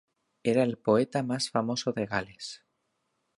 [0.51, 2.65] Era el poeta más famoso de Gales.